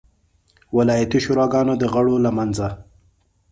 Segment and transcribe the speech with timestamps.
[0.77, 2.67] ولایتي شوراګانو د غړو له منځه.